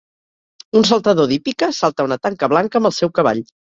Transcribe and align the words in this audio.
Un 0.79 0.87
saltador 0.91 1.29
d'hípica 1.33 1.69
salta 1.81 2.07
una 2.09 2.17
tanca 2.25 2.51
blanca 2.55 2.81
amb 2.81 2.91
el 2.93 2.97
seu 3.03 3.13
cavall. 3.21 3.45